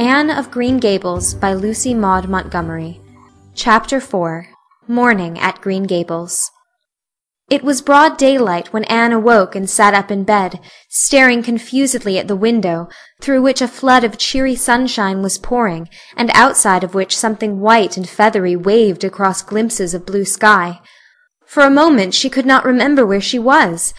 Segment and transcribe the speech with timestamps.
[0.00, 3.02] Anne of Green Gables by Lucy Maud Montgomery
[3.54, 4.46] Chapter 4
[4.88, 6.50] Morning at Green Gables
[7.50, 10.58] It was broad daylight when Anne awoke and sat up in bed,
[10.88, 12.88] staring confusedly at the window,
[13.20, 15.86] through which a flood of cheery sunshine was pouring,
[16.16, 20.80] and outside of which something white and feathery waved across glimpses of blue sky.
[21.44, 23.92] For a moment she could not remember where she was.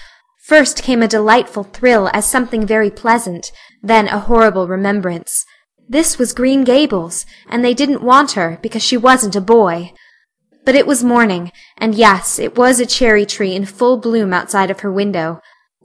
[0.45, 3.51] First came a delightful thrill as something very pleasant,
[3.83, 5.45] then a horrible remembrance.
[5.91, 9.91] This was Green Gables, and they didn't want her because she wasn't a boy.
[10.63, 14.71] But it was morning, and yes, it was a cherry tree in full bloom outside
[14.71, 15.41] of her window.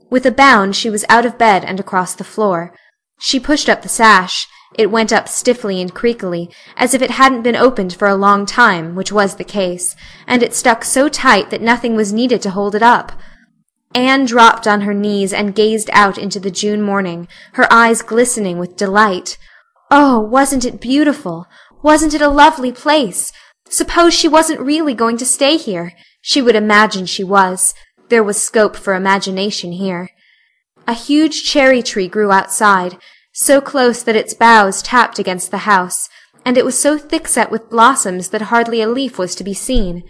[0.09, 2.73] With a bound she was out of bed and across the floor.
[3.19, 4.47] She pushed up the sash.
[4.75, 8.45] It went up stiffly and creakily, as if it hadn't been opened for a long
[8.45, 9.93] time, which was the case,
[10.25, 13.11] and it stuck so tight that nothing was needed to hold it up.
[13.93, 18.57] Anne dropped on her knees and gazed out into the June morning, her eyes glistening
[18.57, 19.37] with delight.
[19.89, 21.47] Oh, wasn't it beautiful?
[21.81, 23.31] Wasn't it a lovely place?
[23.69, 25.93] Suppose she wasn't really going to stay here?
[26.21, 27.73] She would imagine she was.
[28.09, 30.09] There was scope for imagination here.
[30.87, 32.97] A huge cherry tree grew outside,
[33.33, 36.09] so close that its boughs tapped against the house,
[36.45, 40.03] and it was so thick-set with blossoms that hardly a leaf was to be seen.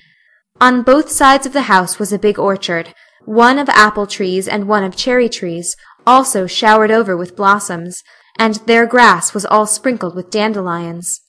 [0.62, 2.94] On both sides of the house was a big orchard,
[3.26, 5.76] one of apple trees and one of cherry trees,
[6.06, 8.04] also showered over with blossoms
[8.40, 11.22] and their grass was all sprinkled with dandelions.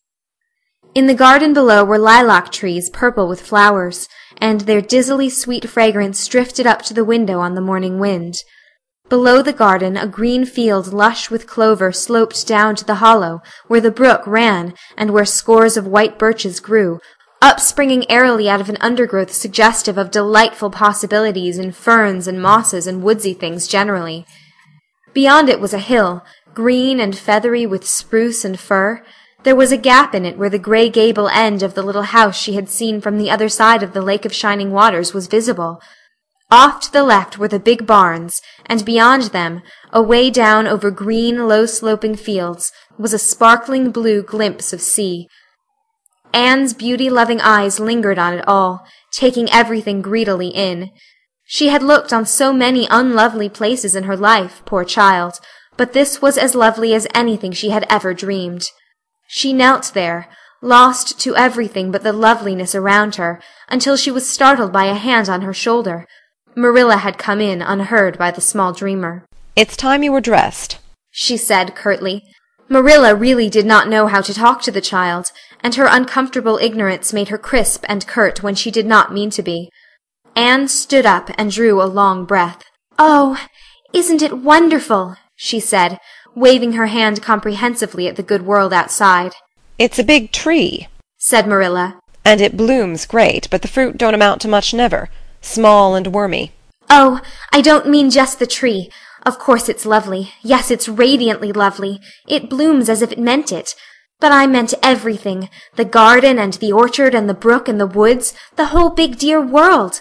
[0.94, 6.26] In the garden below were lilac trees purple with flowers, and their dizzily sweet fragrance
[6.26, 8.34] drifted up to the window on the morning wind.
[9.08, 13.80] Below the garden a green field lush with clover sloped down to the hollow, where
[13.80, 17.00] the brook ran, and where scores of white birches grew,
[17.40, 23.02] upspringing airily out of an undergrowth suggestive of delightful possibilities in ferns and mosses and
[23.02, 24.26] woodsy things generally.
[25.14, 26.22] Beyond it was a hill,
[26.58, 29.00] green and feathery with spruce and fir.
[29.44, 32.36] There was a gap in it where the gray gable end of the little house
[32.36, 35.80] she had seen from the other side of the lake of shining waters was visible.
[36.50, 41.46] Off to the left were the big barns, and beyond them, away down over green,
[41.46, 45.28] low-sloping fields, was a sparkling blue glimpse of sea.
[46.32, 50.90] Anne's beauty-loving eyes lingered on it all, taking everything greedily in.
[51.44, 55.38] She had looked on so many unlovely places in her life, poor child,
[55.78, 58.66] but this was as lovely as anything she had ever dreamed.
[59.28, 60.28] She knelt there,
[60.60, 65.28] lost to everything but the loveliness around her, until she was startled by a hand
[65.28, 66.04] on her shoulder.
[66.56, 69.24] Marilla had come in unheard by the small dreamer.
[69.54, 70.78] It's time you were dressed,
[71.10, 72.24] she said curtly.
[72.68, 75.30] Marilla really did not know how to talk to the child,
[75.62, 79.42] and her uncomfortable ignorance made her crisp and curt when she did not mean to
[79.42, 79.70] be.
[80.34, 82.62] Anne stood up and drew a long breath.
[82.98, 83.40] Oh,
[83.92, 85.16] isn't it wonderful?
[85.38, 86.00] She said,
[86.34, 89.34] waving her hand comprehensively at the good world outside.
[89.78, 92.00] It's a big tree, said Marilla.
[92.24, 95.08] And it blooms great, but the fruit don't amount to much never.
[95.40, 96.52] Small and wormy.
[96.90, 97.20] Oh,
[97.52, 98.90] I don't mean just the tree.
[99.24, 100.32] Of course it's lovely.
[100.42, 102.00] Yes, it's radiantly lovely.
[102.26, 103.76] It blooms as if it meant it.
[104.18, 105.48] But I meant everything.
[105.76, 108.34] The garden and the orchard and the brook and the woods.
[108.56, 110.00] The whole big dear world.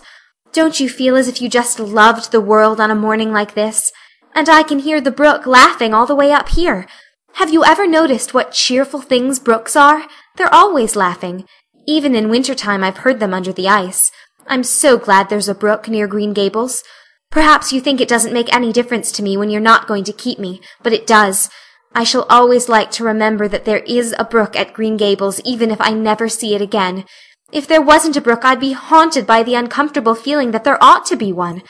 [0.52, 3.92] Don't you feel as if you just loved the world on a morning like this?
[4.38, 6.86] And I can hear the brook laughing all the way up here.
[7.34, 10.06] Have you ever noticed what cheerful things brooks are?
[10.36, 11.46] They're always laughing.
[11.88, 14.12] Even in winter time I've heard them under the ice.
[14.46, 16.84] I'm so glad there's a brook near Green Gables.
[17.32, 20.14] Perhaps you think it doesn't make any difference to me when you're not going to
[20.14, 21.50] keep me, but it does.
[21.96, 25.72] I shall always like to remember that there is a brook at Green Gables even
[25.72, 27.06] if I never see it again.
[27.52, 31.08] If there wasn't a brook I'd be haunted by the uncomfortable feeling that there ought
[31.08, 31.64] to be one.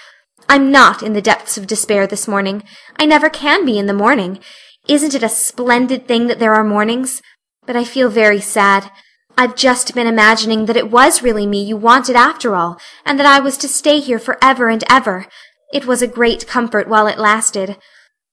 [0.49, 2.63] I'm not in the depths of despair this morning.
[2.97, 4.39] I never can be in the morning.
[4.87, 7.21] Isn't it a splendid thing that there are mornings?
[7.65, 8.89] But I feel very sad.
[9.37, 13.25] I've just been imagining that it was really me you wanted after all, and that
[13.25, 15.27] I was to stay here for ever and ever.
[15.73, 17.77] It was a great comfort while it lasted.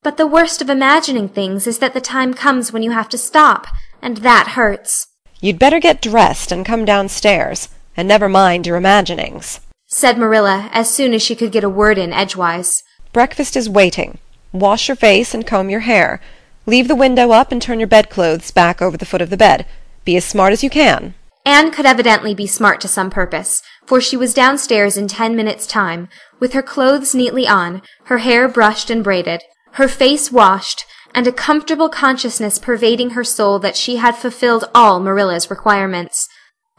[0.04, 3.18] But the worst of imagining things is that the time comes when you have to
[3.18, 3.66] stop,
[4.00, 5.08] and that hurts.
[5.40, 9.60] You'd better get dressed and come downstairs, and never mind your imaginings
[9.94, 12.82] said Marilla as soon as she could get a word in edgewise.
[13.12, 14.18] Breakfast is waiting.
[14.52, 16.20] Wash your face and comb your hair.
[16.66, 19.64] Leave the window up and turn your bedclothes back over the foot of the bed.
[20.04, 21.14] Be as smart as you can.
[21.46, 25.66] Anne could evidently be smart to some purpose, for she was downstairs in ten minutes'
[25.66, 26.08] time,
[26.40, 31.32] with her clothes neatly on, her hair brushed and braided, her face washed, and a
[31.32, 36.28] comfortable consciousness pervading her soul that she had fulfilled all Marilla's requirements.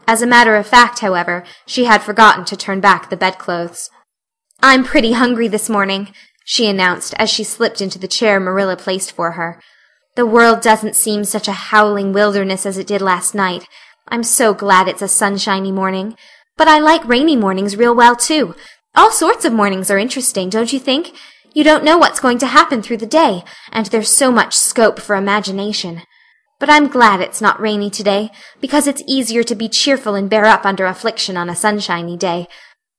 [0.06, 3.90] As a matter of fact, however, she had forgotten to turn back the bedclothes.
[4.60, 6.12] I'm pretty hungry this morning,
[6.44, 9.60] she announced as she slipped into the chair Marilla placed for her.
[10.14, 13.66] The world doesn't seem such a howling wilderness as it did last night.
[14.08, 16.16] I'm so glad it's a sunshiny morning.
[16.56, 18.54] But I like rainy mornings real well, too.
[18.94, 21.12] All sorts of mornings are interesting, don't you think?
[21.52, 23.42] You don't know what's going to happen through the day,
[23.72, 26.02] and there's so much scope for imagination.
[26.58, 28.30] But I'm glad it's not rainy today,
[28.60, 32.46] because it's easier to be cheerful and bear up under affliction on a sunshiny day.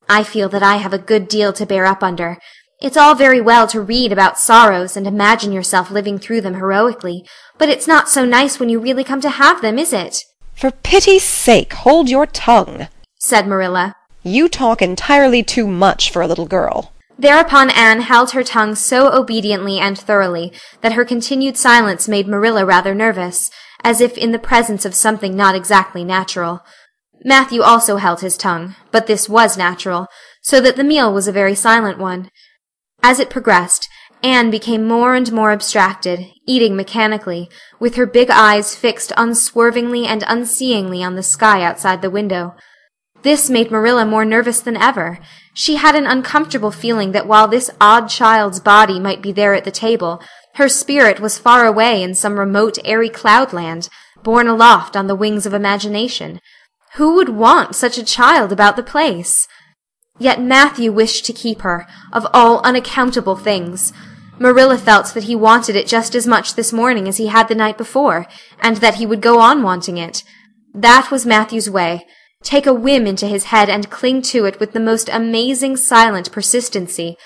[0.07, 2.37] I feel that I have a good deal to bear up under.
[2.79, 7.25] It's all very well to read about sorrows and imagine yourself living through them heroically,
[7.57, 10.23] but it's not so nice when you really come to have them, is it?
[10.53, 12.87] For pity's sake, hold your tongue,
[13.17, 13.95] said Marilla.
[14.21, 16.93] You talk entirely too much for a little girl.
[17.19, 22.63] Thereupon Anne held her tongue so obediently and thoroughly that her continued silence made Marilla
[22.65, 23.49] rather nervous,
[23.83, 26.61] as if in the presence of something not exactly natural.
[27.23, 30.07] Matthew also held his tongue, but this was natural,
[30.41, 32.29] so that the meal was a very silent one.
[33.01, 33.89] As it progressed,
[34.23, 37.49] Anne became more and more abstracted, eating mechanically,
[37.79, 42.55] with her big eyes fixed unswervingly and unseeingly on the sky outside the window.
[43.23, 45.19] This made Marilla more nervous than ever.
[45.53, 49.63] She had an uncomfortable feeling that while this odd child's body might be there at
[49.63, 50.21] the table,
[50.55, 53.89] her spirit was far away in some remote airy cloudland,
[54.23, 56.39] borne aloft on the wings of imagination.
[56.95, 59.47] Who would want such a child about the place?
[60.19, 63.93] Yet Matthew wished to keep her, of all unaccountable things.
[64.39, 67.55] Marilla felt that he wanted it just as much this morning as he had the
[67.55, 68.27] night before,
[68.59, 70.23] and that he would go on wanting it.
[70.73, 72.05] That was Matthew's way
[72.43, 76.31] take a whim into his head and cling to it with the most amazing silent
[76.31, 77.17] persistency,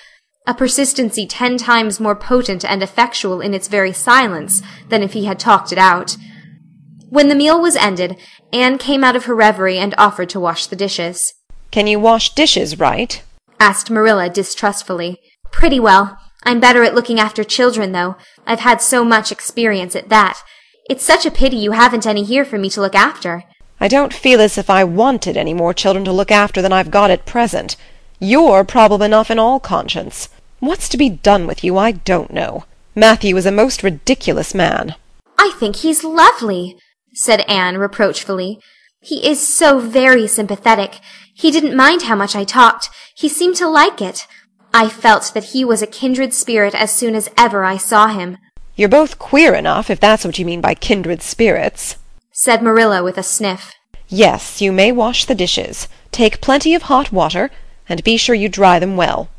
[0.47, 5.25] a persistency ten times more potent and effectual in its very silence than if he
[5.25, 6.17] had talked it out.
[7.09, 8.17] When the meal was ended,
[8.53, 11.33] Anne came out of her reverie and offered to wash the dishes.
[11.69, 13.21] Can you wash dishes right?
[13.59, 15.19] asked Marilla distrustfully.
[15.51, 16.17] Pretty well.
[16.43, 18.15] I'm better at looking after children, though.
[18.47, 20.41] I've had so much experience at that.
[20.89, 23.43] It's such a pity you haven't any here for me to look after.
[23.81, 26.91] I don't feel as if I wanted any more children to look after than I've
[26.91, 27.75] got at present.
[28.19, 30.29] You're problem enough in all conscience.
[30.59, 32.65] What's to be done with you, I don't know.
[32.93, 34.93] Matthew is a most ridiculous man.
[35.39, 36.77] I think he's lovely,
[37.15, 38.59] said Anne reproachfully.
[39.01, 40.99] He is so very sympathetic.
[41.33, 42.91] He didn't mind how much I talked.
[43.15, 44.27] He seemed to like it.
[44.75, 48.37] I felt that he was a kindred spirit as soon as ever I saw him.
[48.75, 51.97] You're both queer enough, if that's what you mean by kindred spirits
[52.43, 53.75] said Marilla with a sniff.
[54.07, 55.87] Yes, you may wash the dishes.
[56.11, 57.51] Take plenty of hot water,
[57.87, 59.29] and be sure you dry them well.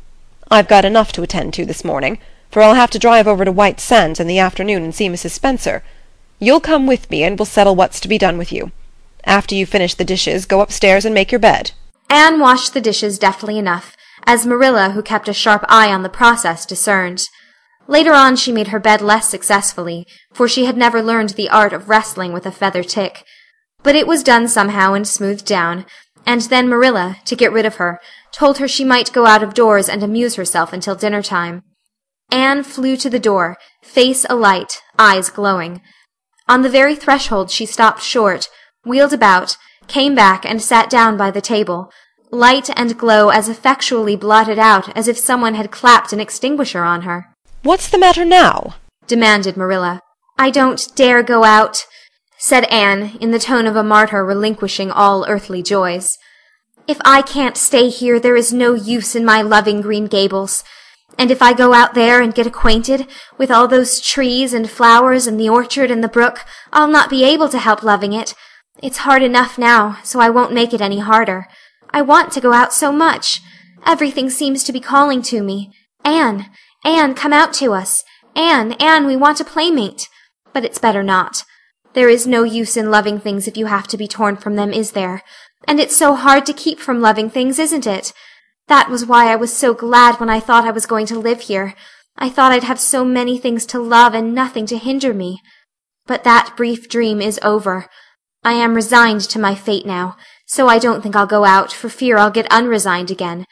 [0.49, 2.17] I've got enough to attend to this morning,
[2.49, 5.31] for I'll have to drive over to White Sands in the afternoon and see Mrs.
[5.31, 5.83] Spencer.
[6.39, 8.71] You'll come with me, and we'll settle what's to be done with you.
[9.25, 11.71] After you've finished the dishes, go upstairs and make your bed.
[12.09, 16.09] Anne washed the dishes deftly enough, as Marilla, who kept a sharp eye on the
[16.09, 17.27] process, discerned.
[17.87, 21.73] Later on she made her bed less successfully, for she had never learned the art
[21.73, 23.25] of wrestling with a feather tick.
[23.83, 25.85] But it was done somehow and smoothed down,
[26.25, 27.99] and then Marilla, to get rid of her,
[28.31, 31.63] told her she might go out of doors and amuse herself until dinner time.
[32.31, 35.81] Anne flew to the door, face alight, eyes glowing.
[36.47, 38.49] On the very threshold she stopped short,
[38.85, 41.91] wheeled about, came back and sat down by the table,
[42.31, 47.01] light and glow as effectually blotted out as if someone had clapped an extinguisher on
[47.01, 47.32] her.
[47.63, 48.75] What's the matter now?
[49.07, 50.01] demanded Marilla.
[50.37, 51.85] I don't dare go out,
[52.37, 56.17] said Anne, in the tone of a martyr relinquishing all earthly joys.
[56.89, 60.65] If I can't stay here, there is no use in my loving Green Gables.
[61.17, 65.25] And if I go out there and get acquainted with all those trees and flowers
[65.25, 66.43] and the orchard and the brook,
[66.73, 68.33] I'll not be able to help loving it.
[68.81, 71.47] It's hard enough now, so I won't make it any harder.
[71.91, 73.39] I want to go out so much.
[73.85, 75.71] Everything seems to be calling to me.
[76.03, 76.47] Anne,
[76.83, 78.03] Anne, come out to us.
[78.35, 80.09] Anne, Anne, we want a playmate.
[80.53, 81.43] But it's better not.
[81.93, 84.73] There is no use in loving things if you have to be torn from them,
[84.73, 85.21] is there?
[85.67, 88.13] And it's so hard to keep from loving things, isn't it?
[88.67, 91.41] That was why I was so glad when I thought I was going to live
[91.41, 91.75] here.
[92.17, 95.41] I thought I'd have so many things to love and nothing to hinder me.
[96.05, 97.87] But that brief dream is over.
[98.43, 101.89] I am resigned to my fate now, so I don't think I'll go out for
[101.89, 103.45] fear I'll get unresigned again.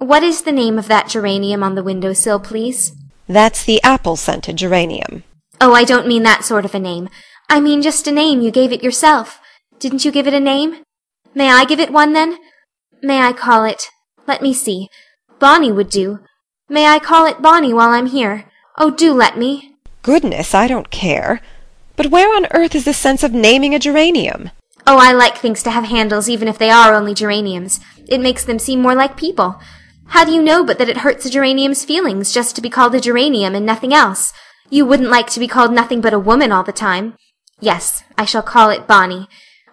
[0.00, 2.92] What is the name of that geranium on the window sill, please?
[3.28, 5.24] That's the apple-scented geranium.
[5.60, 7.10] Oh, I don't mean that sort of a name.
[7.50, 9.40] I mean just a name you gave it yourself.
[9.78, 10.82] Didn't you give it a name?
[11.34, 12.38] May I give it one, then?
[13.02, 13.88] May I call it...
[14.26, 14.88] Let me see.
[15.38, 16.20] Bonnie would do.
[16.66, 18.46] May I call it Bonnie while I'm here?
[18.78, 19.74] Oh, do let me.
[20.00, 21.42] Goodness, I don't care.
[21.96, 24.50] But where on earth is the sense of naming a geranium?
[24.86, 27.80] Oh, I like things to have handles even if they are only geraniums.
[28.08, 29.60] It makes them seem more like people.
[30.10, 32.96] How do you know but that it hurts a geranium's feelings just to be called
[32.96, 34.32] a geranium and nothing else?
[34.68, 37.14] You wouldn't like to be called nothing but a woman all the time.
[37.60, 39.28] Yes, I shall call it Bonnie.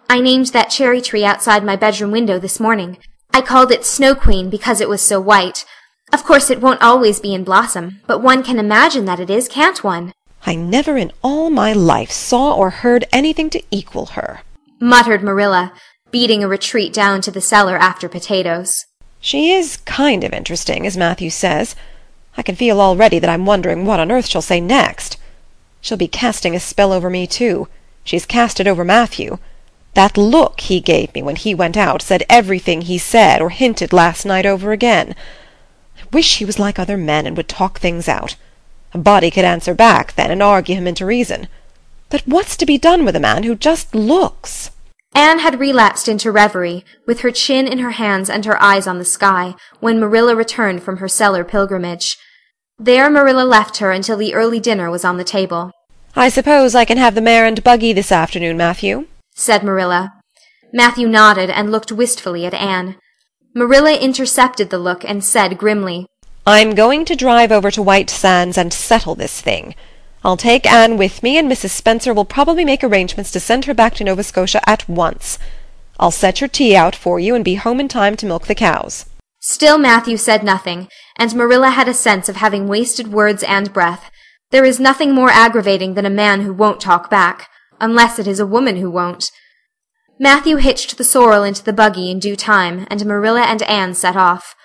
[0.08, 2.98] I named that cherry tree outside my bedroom window this morning.
[3.34, 5.64] I called it Snow Queen because it was so white.
[6.12, 9.48] Of course it won't always be in blossom, but one can imagine that it is,
[9.48, 10.12] can't one?
[10.46, 14.42] I never in all my life saw or heard anything to equal her,
[14.80, 15.72] muttered Marilla,
[16.12, 18.84] beating a retreat down to the cellar after potatoes.
[19.20, 21.74] She is kind of interesting, as Matthew says.
[22.36, 25.16] I can feel already that I'm wondering what on earth she'll say next.
[25.80, 27.68] She'll be casting a spell over me, too.
[28.04, 29.38] She's cast it over Matthew.
[29.94, 33.92] That look he gave me when he went out said everything he said or hinted
[33.92, 35.14] last night over again.
[35.98, 38.36] I wish he was like other men and would talk things out.
[38.94, 41.48] A body could answer back then and argue him into reason.
[42.10, 44.70] But what's to be done with a man who just looks?
[45.14, 48.98] Anne had relapsed into reverie, with her chin in her hands and her eyes on
[48.98, 52.16] the sky, when Marilla returned from her cellar pilgrimage.
[52.78, 55.72] There Marilla left her until the early dinner was on the table.
[56.14, 60.14] I suppose I can have the mare and buggy this afternoon, Matthew, said Marilla.
[60.72, 62.96] Matthew nodded and looked wistfully at Anne.
[63.54, 66.06] Marilla intercepted the look and said grimly,
[66.46, 69.74] I'm going to drive over to White Sands and settle this thing.
[70.24, 71.70] I'll take Anne with me, and Mrs.
[71.70, 75.38] Spencer will probably make arrangements to send her back to Nova Scotia at once.
[76.00, 78.54] I'll set your tea out for you and be home in time to milk the
[78.54, 79.06] cows.
[79.40, 84.10] Still Matthew said nothing, and Marilla had a sense of having wasted words and breath.
[84.50, 87.48] There is nothing more aggravating than a man who won't talk back,
[87.80, 89.30] unless it is a woman who won't.
[90.18, 94.16] Matthew hitched the sorrel into the buggy in due time, and Marilla and Anne set
[94.16, 94.56] off.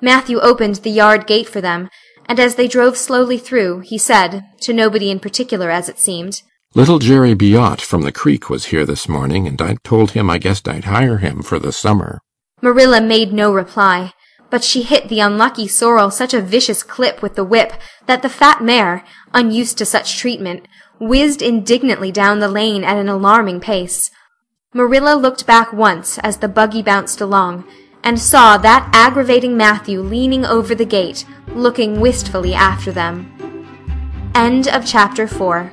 [0.00, 1.88] Matthew opened the yard gate for them,
[2.26, 6.42] and as they drove slowly through, he said, to nobody in particular as it seemed,
[6.74, 10.38] Little Jerry Buote from the creek was here this morning, and I told him I
[10.38, 12.22] guessed I'd hire him for the summer.
[12.62, 14.14] Marilla made no reply,
[14.48, 17.74] but she hit the unlucky sorrel such a vicious clip with the whip
[18.06, 20.66] that the fat mare, unused to such treatment,
[20.98, 24.10] whizzed indignantly down the lane at an alarming pace.
[24.72, 27.64] Marilla looked back once as the buggy bounced along,
[28.04, 33.28] and saw that aggravating Matthew leaning over the gate, looking wistfully after them.
[34.34, 35.72] End of chapter 4